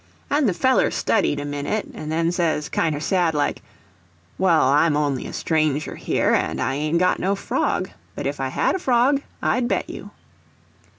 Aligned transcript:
And 0.31 0.49
the 0.49 0.53
feller 0.55 0.89
studied 0.89 1.39
a 1.39 1.45
minute, 1.45 1.85
and 1.93 2.11
then 2.11 2.31
says, 2.31 2.69
kinder 2.69 2.99
sad 2.99 3.35
like, 3.35 3.61
"Well, 4.39 4.63
I'm 4.63 4.97
only 4.97 5.27
a 5.27 5.31
stranger 5.33 5.95
here, 5.95 6.33
and 6.33 6.59
I 6.59 6.73
ain't 6.73 6.97
got 6.97 7.19
no 7.19 7.35
frog; 7.35 7.91
but 8.15 8.25
if 8.25 8.39
I 8.39 8.47
had 8.47 8.73
a 8.73 8.79
frog, 8.79 9.21
I'd 9.43 9.67
bet 9.67 9.91
you." 9.91 10.09